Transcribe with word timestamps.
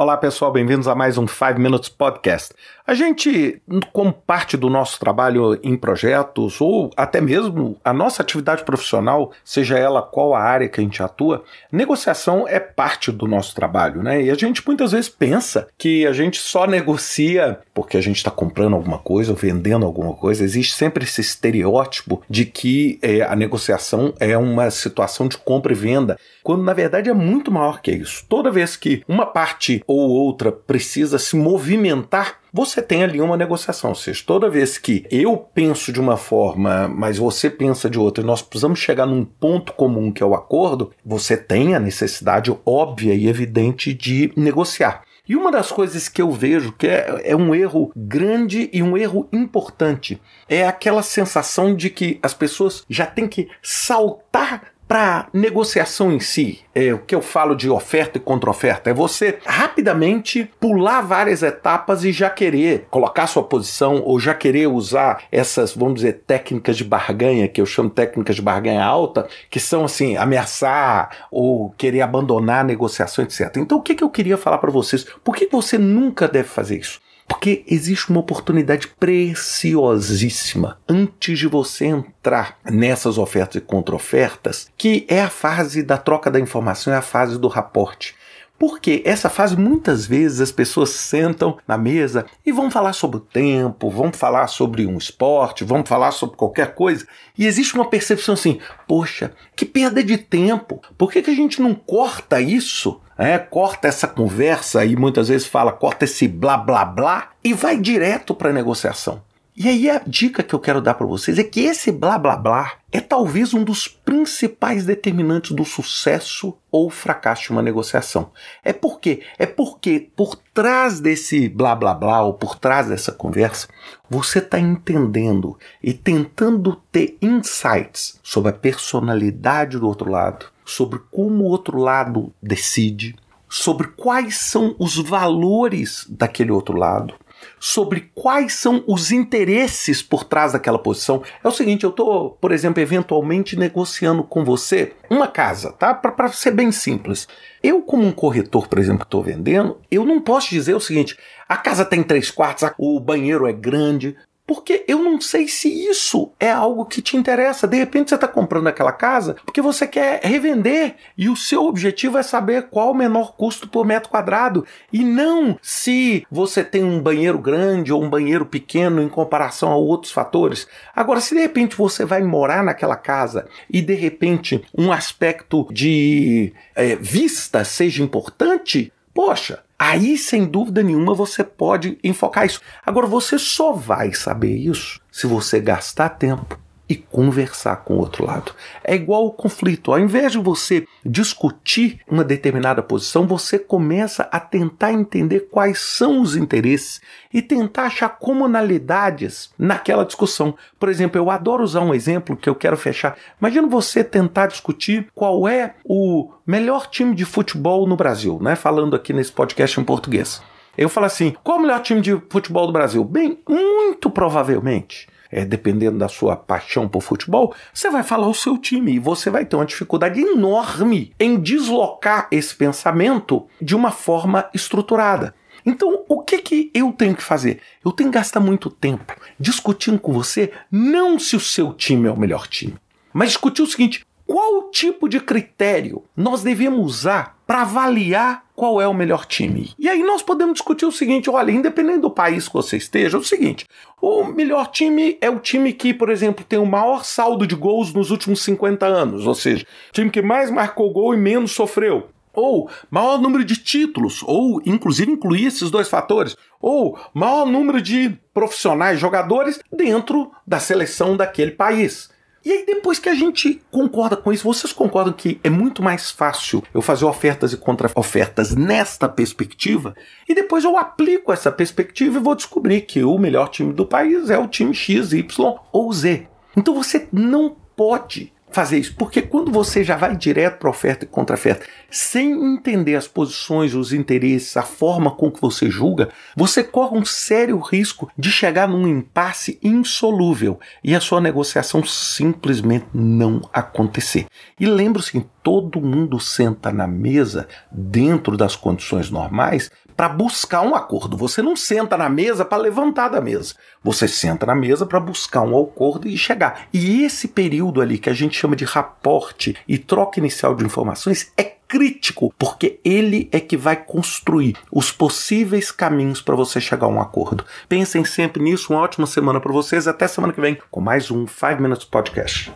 Olá 0.00 0.16
pessoal, 0.16 0.50
bem-vindos 0.50 0.88
a 0.88 0.94
mais 0.94 1.18
um 1.18 1.28
5 1.28 1.60
Minutes 1.60 1.90
Podcast. 1.90 2.54
A 2.86 2.94
gente, 2.94 3.60
como 3.92 4.14
parte 4.14 4.56
do 4.56 4.70
nosso 4.70 4.98
trabalho 4.98 5.60
em 5.62 5.76
projetos 5.76 6.58
ou 6.58 6.90
até 6.96 7.20
mesmo 7.20 7.76
a 7.84 7.92
nossa 7.92 8.22
atividade 8.22 8.64
profissional, 8.64 9.30
seja 9.44 9.78
ela 9.78 10.00
qual 10.00 10.34
a 10.34 10.40
área 10.40 10.70
que 10.70 10.80
a 10.80 10.82
gente 10.82 11.02
atua, 11.02 11.44
negociação 11.70 12.48
é 12.48 12.58
parte 12.58 13.12
do 13.12 13.28
nosso 13.28 13.54
trabalho, 13.54 14.02
né? 14.02 14.22
E 14.22 14.30
a 14.30 14.34
gente 14.34 14.66
muitas 14.66 14.92
vezes 14.92 15.10
pensa 15.10 15.68
que 15.76 16.06
a 16.06 16.14
gente 16.14 16.38
só 16.38 16.66
negocia 16.66 17.60
porque 17.74 17.98
a 17.98 18.00
gente 18.00 18.16
está 18.16 18.30
comprando 18.30 18.74
alguma 18.74 18.98
coisa 18.98 19.32
ou 19.32 19.36
vendendo 19.36 19.84
alguma 19.84 20.14
coisa. 20.14 20.42
Existe 20.42 20.74
sempre 20.74 21.04
esse 21.04 21.20
estereótipo 21.20 22.22
de 22.28 22.46
que 22.46 22.98
é, 23.02 23.20
a 23.20 23.36
negociação 23.36 24.14
é 24.18 24.36
uma 24.36 24.70
situação 24.70 25.28
de 25.28 25.36
compra 25.36 25.72
e 25.72 25.76
venda, 25.76 26.18
quando 26.42 26.64
na 26.64 26.72
verdade 26.72 27.10
é 27.10 27.14
muito 27.14 27.52
maior 27.52 27.82
que 27.82 27.92
isso. 27.92 28.24
Toda 28.28 28.50
vez 28.50 28.76
que 28.76 29.04
uma 29.06 29.26
parte 29.26 29.82
ou 29.92 30.10
outra 30.10 30.52
precisa 30.52 31.18
se 31.18 31.36
movimentar, 31.36 32.38
você 32.52 32.80
tem 32.80 33.02
ali 33.02 33.20
uma 33.20 33.36
negociação. 33.36 33.90
Ou 33.90 33.96
seja, 33.96 34.22
toda 34.26 34.50
vez 34.50 34.78
que 34.78 35.06
eu 35.10 35.36
penso 35.36 35.92
de 35.92 36.00
uma 36.00 36.16
forma, 36.16 36.88
mas 36.88 37.18
você 37.18 37.48
pensa 37.50 37.88
de 37.88 37.98
outra, 37.98 38.22
e 38.22 38.26
nós 38.26 38.42
precisamos 38.42 38.78
chegar 38.78 39.06
num 39.06 39.24
ponto 39.24 39.72
comum 39.72 40.12
que 40.12 40.22
é 40.22 40.26
o 40.26 40.34
acordo, 40.34 40.90
você 41.04 41.36
tem 41.36 41.74
a 41.74 41.80
necessidade 41.80 42.54
óbvia 42.64 43.14
e 43.14 43.28
evidente 43.28 43.92
de 43.92 44.32
negociar. 44.36 45.02
E 45.28 45.36
uma 45.36 45.52
das 45.52 45.70
coisas 45.70 46.08
que 46.08 46.20
eu 46.20 46.30
vejo 46.32 46.72
que 46.72 46.88
é, 46.88 47.20
é, 47.24 47.36
um 47.36 47.54
erro 47.54 47.92
grande 47.94 48.68
e 48.72 48.82
um 48.82 48.96
erro 48.96 49.28
importante 49.32 50.20
é 50.48 50.66
aquela 50.66 51.02
sensação 51.02 51.74
de 51.74 51.88
que 51.88 52.18
as 52.20 52.34
pessoas 52.34 52.84
já 52.90 53.06
têm 53.06 53.28
que 53.28 53.48
saltar 53.62 54.72
para 54.90 55.28
negociação 55.32 56.10
em 56.10 56.18
si, 56.18 56.64
é, 56.74 56.92
o 56.92 56.98
que 56.98 57.14
eu 57.14 57.22
falo 57.22 57.54
de 57.54 57.70
oferta 57.70 58.18
e 58.18 58.20
contra-oferta, 58.20 58.90
é 58.90 58.92
você 58.92 59.38
rapidamente 59.46 60.50
pular 60.58 61.00
várias 61.00 61.44
etapas 61.44 62.02
e 62.02 62.10
já 62.10 62.28
querer 62.28 62.88
colocar 62.90 63.28
sua 63.28 63.44
posição 63.44 64.02
ou 64.04 64.18
já 64.18 64.34
querer 64.34 64.66
usar 64.66 65.22
essas, 65.30 65.76
vamos 65.76 65.94
dizer, 65.94 66.24
técnicas 66.26 66.76
de 66.76 66.82
barganha, 66.82 67.46
que 67.46 67.60
eu 67.60 67.66
chamo 67.66 67.88
técnicas 67.88 68.34
de 68.34 68.42
barganha 68.42 68.84
alta, 68.84 69.28
que 69.48 69.60
são 69.60 69.84
assim, 69.84 70.16
ameaçar 70.16 71.28
ou 71.30 71.70
querer 71.78 72.00
abandonar 72.00 72.62
a 72.62 72.64
negociação, 72.64 73.24
etc. 73.24 73.58
Então 73.58 73.78
o 73.78 73.82
que, 73.82 73.94
que 73.94 74.02
eu 74.02 74.10
queria 74.10 74.36
falar 74.36 74.58
para 74.58 74.72
vocês? 74.72 75.06
Por 75.22 75.36
que 75.36 75.46
você 75.46 75.78
nunca 75.78 76.26
deve 76.26 76.48
fazer 76.48 76.80
isso? 76.80 77.00
Porque 77.30 77.62
existe 77.68 78.10
uma 78.10 78.18
oportunidade 78.18 78.88
preciosíssima 78.88 80.78
antes 80.88 81.38
de 81.38 81.46
você 81.46 81.86
entrar 81.86 82.58
nessas 82.64 83.18
ofertas 83.18 83.54
e 83.54 83.64
contra-ofertas, 83.64 84.68
que 84.76 85.06
é 85.08 85.22
a 85.22 85.30
fase 85.30 85.84
da 85.84 85.96
troca 85.96 86.28
da 86.28 86.40
informação, 86.40 86.92
é 86.92 86.96
a 86.96 87.02
fase 87.02 87.38
do 87.38 87.46
raporte. 87.46 88.16
Porque 88.60 89.02
essa 89.06 89.30
fase 89.30 89.56
muitas 89.56 90.04
vezes 90.04 90.38
as 90.38 90.52
pessoas 90.52 90.90
sentam 90.90 91.56
na 91.66 91.78
mesa 91.78 92.26
e 92.44 92.52
vão 92.52 92.70
falar 92.70 92.92
sobre 92.92 93.16
o 93.16 93.20
tempo, 93.20 93.88
vão 93.88 94.12
falar 94.12 94.48
sobre 94.48 94.86
um 94.86 94.98
esporte, 94.98 95.64
vão 95.64 95.82
falar 95.82 96.10
sobre 96.10 96.36
qualquer 96.36 96.74
coisa, 96.74 97.06
e 97.38 97.46
existe 97.46 97.74
uma 97.74 97.88
percepção 97.88 98.34
assim: 98.34 98.60
poxa, 98.86 99.32
que 99.56 99.64
perda 99.64 100.04
de 100.04 100.18
tempo, 100.18 100.82
por 100.98 101.10
que, 101.10 101.22
que 101.22 101.30
a 101.30 101.34
gente 101.34 101.62
não 101.62 101.74
corta 101.74 102.38
isso 102.38 103.00
é, 103.16 103.38
corta 103.38 103.86
essa 103.86 104.08
conversa 104.08 104.82
e 104.82 104.96
muitas 104.96 105.28
vezes 105.28 105.46
fala, 105.46 105.72
corta 105.72 106.06
esse 106.06 106.26
blá 106.26 106.56
blá 106.56 106.86
blá 106.86 107.30
e 107.44 107.52
vai 107.52 107.78
direto 107.78 108.34
para 108.34 108.48
a 108.48 108.52
negociação. 108.52 109.22
E 109.56 109.68
aí 109.68 109.90
a 109.90 110.00
dica 110.06 110.44
que 110.44 110.54
eu 110.54 110.60
quero 110.60 110.80
dar 110.80 110.94
para 110.94 111.06
vocês 111.06 111.36
é 111.38 111.42
que 111.42 111.60
esse 111.60 111.90
blá 111.90 112.16
blá 112.16 112.36
blá 112.36 112.74
é 112.92 113.00
talvez 113.00 113.52
um 113.52 113.64
dos 113.64 113.88
principais 113.88 114.86
determinantes 114.86 115.50
do 115.50 115.64
sucesso 115.64 116.56
ou 116.70 116.88
fracasso 116.88 117.42
de 117.42 117.50
uma 117.50 117.60
negociação. 117.60 118.30
É 118.64 118.72
porque 118.72 119.22
é 119.38 119.46
porque 119.46 120.08
por 120.14 120.36
trás 120.54 121.00
desse 121.00 121.48
blá 121.48 121.74
blá 121.74 121.92
blá 121.94 122.22
ou 122.22 122.34
por 122.34 122.58
trás 122.58 122.88
dessa 122.88 123.10
conversa, 123.10 123.68
você 124.08 124.38
está 124.38 124.58
entendendo 124.58 125.58
e 125.82 125.92
tentando 125.92 126.80
ter 126.92 127.18
insights 127.20 128.20
sobre 128.22 128.50
a 128.50 128.54
personalidade 128.54 129.78
do 129.78 129.86
outro 129.86 130.08
lado, 130.08 130.46
sobre 130.64 131.00
como 131.10 131.42
o 131.42 131.48
outro 131.48 131.76
lado 131.76 132.32
decide, 132.40 133.16
sobre 133.48 133.88
quais 133.88 134.38
são 134.38 134.76
os 134.78 134.96
valores 134.96 136.06
daquele 136.08 136.52
outro 136.52 136.76
lado, 136.76 137.14
sobre 137.58 138.10
quais 138.14 138.54
são 138.54 138.82
os 138.86 139.10
interesses 139.10 140.02
por 140.02 140.24
trás 140.24 140.52
daquela 140.52 140.78
posição. 140.78 141.22
É 141.42 141.48
o 141.48 141.52
seguinte, 141.52 141.84
eu 141.84 141.90
estou, 141.90 142.30
por 142.40 142.52
exemplo, 142.52 142.82
eventualmente 142.82 143.56
negociando 143.56 144.22
com 144.22 144.44
você 144.44 144.92
uma 145.08 145.26
casa, 145.26 145.72
tá? 145.72 145.92
Para 145.94 146.28
ser 146.28 146.52
bem 146.52 146.72
simples. 146.72 147.28
Eu, 147.62 147.82
como 147.82 148.06
um 148.06 148.12
corretor, 148.12 148.68
por 148.68 148.78
exemplo, 148.78 149.00
que 149.00 149.04
estou 149.04 149.22
vendendo, 149.22 149.78
eu 149.90 150.04
não 150.04 150.20
posso 150.20 150.50
dizer 150.50 150.74
o 150.74 150.80
seguinte: 150.80 151.16
a 151.48 151.56
casa 151.56 151.84
tem 151.84 152.02
três 152.02 152.30
quartos, 152.30 152.68
o 152.78 152.98
banheiro 152.98 153.46
é 153.46 153.52
grande, 153.52 154.16
porque 154.50 154.84
eu 154.88 154.98
não 154.98 155.20
sei 155.20 155.46
se 155.46 155.68
isso 155.68 156.32
é 156.40 156.50
algo 156.50 156.84
que 156.84 157.00
te 157.00 157.16
interessa. 157.16 157.68
De 157.68 157.76
repente 157.76 158.08
você 158.08 158.16
está 158.16 158.26
comprando 158.26 158.66
aquela 158.66 158.90
casa 158.90 159.36
porque 159.46 159.62
você 159.62 159.86
quer 159.86 160.20
revender 160.24 160.96
e 161.16 161.28
o 161.28 161.36
seu 161.36 161.66
objetivo 161.66 162.18
é 162.18 162.22
saber 162.24 162.64
qual 162.64 162.90
o 162.90 162.94
menor 162.94 163.36
custo 163.36 163.68
por 163.68 163.86
metro 163.86 164.10
quadrado 164.10 164.66
e 164.92 165.04
não 165.04 165.56
se 165.62 166.26
você 166.28 166.64
tem 166.64 166.82
um 166.82 167.00
banheiro 167.00 167.38
grande 167.38 167.92
ou 167.92 168.02
um 168.02 168.10
banheiro 168.10 168.44
pequeno 168.44 169.00
em 169.00 169.08
comparação 169.08 169.70
a 169.70 169.76
outros 169.76 170.10
fatores. 170.10 170.66
Agora, 170.96 171.20
se 171.20 171.32
de 171.32 171.40
repente 171.40 171.76
você 171.76 172.04
vai 172.04 172.20
morar 172.20 172.64
naquela 172.64 172.96
casa 172.96 173.46
e 173.72 173.80
de 173.80 173.94
repente 173.94 174.64
um 174.76 174.90
aspecto 174.90 175.68
de 175.70 176.52
é, 176.74 176.96
vista 176.96 177.62
seja 177.62 178.02
importante, 178.02 178.92
poxa, 179.14 179.60
Aí, 179.82 180.18
sem 180.18 180.44
dúvida 180.44 180.82
nenhuma, 180.82 181.14
você 181.14 181.42
pode 181.42 181.98
enfocar 182.04 182.44
isso. 182.44 182.60
Agora, 182.84 183.06
você 183.06 183.38
só 183.38 183.72
vai 183.72 184.12
saber 184.12 184.54
isso 184.54 185.00
se 185.10 185.26
você 185.26 185.58
gastar 185.58 186.10
tempo 186.10 186.60
e 186.90 186.96
conversar 186.96 187.76
com 187.84 187.94
o 187.94 187.98
outro 187.98 188.26
lado. 188.26 188.52
É 188.82 188.96
igual 188.96 189.24
o 189.24 189.30
conflito. 189.30 189.92
Ao 189.92 189.98
invés 190.00 190.32
de 190.32 190.38
você 190.38 190.84
discutir 191.06 192.00
uma 192.08 192.24
determinada 192.24 192.82
posição, 192.82 193.28
você 193.28 193.60
começa 193.60 194.28
a 194.32 194.40
tentar 194.40 194.92
entender 194.92 195.46
quais 195.52 195.78
são 195.78 196.20
os 196.20 196.34
interesses 196.34 197.00
e 197.32 197.40
tentar 197.40 197.84
achar 197.84 198.08
comunalidades 198.08 199.52
naquela 199.56 200.04
discussão. 200.04 200.56
Por 200.80 200.88
exemplo, 200.88 201.16
eu 201.16 201.30
adoro 201.30 201.62
usar 201.62 201.82
um 201.82 201.94
exemplo 201.94 202.36
que 202.36 202.48
eu 202.48 202.56
quero 202.56 202.76
fechar. 202.76 203.16
Imagina 203.40 203.68
você 203.68 204.02
tentar 204.02 204.48
discutir 204.48 205.06
qual 205.14 205.48
é 205.48 205.76
o 205.84 206.32
melhor 206.44 206.88
time 206.88 207.14
de 207.14 207.24
futebol 207.24 207.86
no 207.86 207.94
Brasil, 207.94 208.40
né? 208.42 208.56
Falando 208.56 208.96
aqui 208.96 209.12
nesse 209.12 209.30
podcast 209.30 209.78
em 209.78 209.84
português. 209.84 210.42
Eu 210.76 210.88
falo 210.88 211.06
assim: 211.06 211.36
qual 211.44 211.58
é 211.58 211.60
o 211.60 211.62
melhor 211.62 211.82
time 211.82 212.00
de 212.00 212.20
futebol 212.28 212.66
do 212.66 212.72
Brasil? 212.72 213.04
Bem, 213.04 213.38
muito 213.48 214.10
provavelmente 214.10 215.06
é, 215.30 215.44
dependendo 215.44 215.98
da 215.98 216.08
sua 216.08 216.36
paixão 216.36 216.88
por 216.88 217.02
futebol, 217.02 217.54
você 217.72 217.90
vai 217.90 218.02
falar 218.02 218.28
o 218.28 218.34
seu 218.34 218.58
time 218.58 218.92
e 218.92 218.98
você 218.98 219.30
vai 219.30 219.44
ter 219.44 219.56
uma 219.56 219.66
dificuldade 219.66 220.20
enorme 220.20 221.12
em 221.18 221.38
deslocar 221.38 222.28
esse 222.30 222.54
pensamento 222.54 223.46
de 223.60 223.76
uma 223.76 223.90
forma 223.90 224.48
estruturada. 224.52 225.34
Então, 225.64 226.04
o 226.08 226.22
que, 226.22 226.38
que 226.38 226.70
eu 226.72 226.92
tenho 226.92 227.14
que 227.14 227.22
fazer? 227.22 227.60
Eu 227.84 227.92
tenho 227.92 228.10
que 228.10 228.18
gastar 228.18 228.40
muito 228.40 228.70
tempo 228.70 229.14
discutindo 229.38 229.98
com 229.98 230.12
você 230.12 230.52
não 230.70 231.18
se 231.18 231.36
o 231.36 231.40
seu 231.40 231.72
time 231.72 232.08
é 232.08 232.10
o 232.10 232.18
melhor 232.18 232.46
time, 232.46 232.76
mas 233.12 233.28
discutir 233.28 233.62
o 233.62 233.66
seguinte: 233.66 234.06
qual 234.26 234.70
tipo 234.70 235.08
de 235.08 235.20
critério 235.20 236.04
nós 236.16 236.42
devemos 236.42 236.80
usar 236.80 237.36
para 237.46 237.62
avaliar 237.62 238.44
qual 238.60 238.78
é 238.78 238.86
o 238.86 238.92
melhor 238.92 239.24
time? 239.24 239.72
E 239.78 239.88
aí 239.88 240.02
nós 240.02 240.22
podemos 240.22 240.52
discutir 240.52 240.84
o 240.84 240.92
seguinte: 240.92 241.30
olha, 241.30 241.50
independente 241.50 242.00
do 242.00 242.10
país 242.10 242.46
que 242.46 242.52
você 242.52 242.76
esteja, 242.76 243.16
é 243.16 243.20
o 243.20 243.24
seguinte: 243.24 243.64
o 244.02 244.22
melhor 244.24 244.66
time 244.66 245.16
é 245.18 245.30
o 245.30 245.38
time 245.38 245.72
que, 245.72 245.94
por 245.94 246.10
exemplo, 246.10 246.44
tem 246.46 246.58
o 246.58 246.66
maior 246.66 247.02
saldo 247.02 247.46
de 247.46 247.54
gols 247.54 247.94
nos 247.94 248.10
últimos 248.10 248.42
50 248.42 248.84
anos, 248.84 249.26
ou 249.26 249.34
seja, 249.34 249.66
time 249.92 250.10
que 250.10 250.20
mais 250.20 250.50
marcou 250.50 250.92
gol 250.92 251.14
e 251.14 251.16
menos 251.16 251.52
sofreu 251.52 252.10
ou 252.34 252.70
maior 252.90 253.18
número 253.18 253.44
de 253.44 253.56
títulos, 253.56 254.22
ou 254.24 254.60
inclusive 254.66 255.10
incluir 255.10 255.46
esses 255.46 255.70
dois 255.70 255.88
fatores, 255.88 256.36
ou 256.60 256.98
maior 257.14 257.46
número 257.46 257.80
de 257.80 258.10
profissionais, 258.32 259.00
jogadores 259.00 259.58
dentro 259.72 260.30
da 260.46 260.60
seleção 260.60 261.16
daquele 261.16 261.50
país. 261.52 262.10
E 262.42 262.50
aí, 262.50 262.64
depois 262.64 262.98
que 262.98 263.08
a 263.10 263.14
gente 263.14 263.60
concorda 263.70 264.16
com 264.16 264.32
isso, 264.32 264.44
vocês 264.44 264.72
concordam 264.72 265.12
que 265.12 265.38
é 265.44 265.50
muito 265.50 265.82
mais 265.82 266.10
fácil 266.10 266.62
eu 266.72 266.80
fazer 266.80 267.04
ofertas 267.04 267.52
e 267.52 267.56
contra-ofertas 267.56 268.56
nesta 268.56 269.08
perspectiva? 269.08 269.94
E 270.26 270.34
depois 270.34 270.64
eu 270.64 270.78
aplico 270.78 271.32
essa 271.32 271.52
perspectiva 271.52 272.16
e 272.16 272.22
vou 272.22 272.34
descobrir 272.34 272.82
que 272.82 273.04
o 273.04 273.18
melhor 273.18 273.48
time 273.48 273.74
do 273.74 273.84
país 273.84 274.30
é 274.30 274.38
o 274.38 274.48
time 274.48 274.74
X, 274.74 275.12
Y 275.12 275.54
ou 275.70 275.92
Z. 275.92 276.28
Então 276.56 276.74
você 276.74 277.06
não 277.12 277.54
pode 277.76 278.32
fazer 278.50 278.78
isso, 278.78 278.94
porque 278.96 279.22
quando 279.22 279.50
você 279.50 279.84
já 279.84 279.96
vai 279.96 280.16
direto 280.16 280.58
para 280.58 280.70
oferta 280.70 281.04
e 281.04 281.08
contra-oferta, 281.08 281.66
sem 281.90 282.32
entender 282.32 282.96
as 282.96 283.06
posições, 283.06 283.74
os 283.74 283.92
interesses, 283.92 284.56
a 284.56 284.62
forma 284.62 285.10
com 285.10 285.30
que 285.30 285.40
você 285.40 285.70
julga, 285.70 286.08
você 286.36 286.62
corre 286.62 286.98
um 286.98 287.04
sério 287.04 287.58
risco 287.58 288.10
de 288.16 288.30
chegar 288.30 288.68
num 288.68 288.86
impasse 288.86 289.58
insolúvel 289.62 290.58
e 290.82 290.94
a 290.94 291.00
sua 291.00 291.20
negociação 291.20 291.84
simplesmente 291.84 292.86
não 292.92 293.40
acontecer. 293.52 294.26
E 294.58 294.66
lembre-se, 294.66 295.24
todo 295.42 295.80
mundo 295.80 296.20
senta 296.20 296.70
na 296.72 296.86
mesa 296.86 297.48
dentro 297.70 298.36
das 298.36 298.56
condições 298.56 299.10
normais 299.10 299.70
para 300.00 300.08
buscar 300.08 300.62
um 300.62 300.74
acordo. 300.74 301.14
Você 301.14 301.42
não 301.42 301.54
senta 301.54 301.94
na 301.94 302.08
mesa 302.08 302.42
para 302.42 302.56
levantar 302.56 303.10
da 303.10 303.20
mesa. 303.20 303.54
Você 303.84 304.08
senta 304.08 304.46
na 304.46 304.54
mesa 304.54 304.86
para 304.86 304.98
buscar 304.98 305.42
um 305.42 305.62
acordo 305.62 306.08
e 306.08 306.16
chegar. 306.16 306.68
E 306.72 307.04
esse 307.04 307.28
período 307.28 307.82
ali 307.82 307.98
que 307.98 308.08
a 308.08 308.14
gente 308.14 308.34
chama 308.34 308.56
de 308.56 308.64
raporte 308.64 309.54
e 309.68 309.76
troca 309.76 310.18
inicial 310.18 310.54
de 310.54 310.64
informações 310.64 311.30
é 311.36 311.44
crítico, 311.44 312.32
porque 312.38 312.80
ele 312.82 313.28
é 313.30 313.38
que 313.40 313.58
vai 313.58 313.76
construir 313.76 314.56
os 314.72 314.90
possíveis 314.90 315.70
caminhos 315.70 316.22
para 316.22 316.34
você 316.34 316.62
chegar 316.62 316.86
a 316.86 316.88
um 316.88 316.98
acordo. 316.98 317.44
Pensem 317.68 318.02
sempre 318.02 318.42
nisso. 318.42 318.72
Uma 318.72 318.80
ótima 318.80 319.06
semana 319.06 319.38
para 319.38 319.52
vocês. 319.52 319.86
Até 319.86 320.08
semana 320.08 320.32
que 320.32 320.40
vem 320.40 320.56
com 320.70 320.80
mais 320.80 321.10
um 321.10 321.26
5 321.26 321.60
Minutes 321.60 321.84
Podcast. 321.84 322.50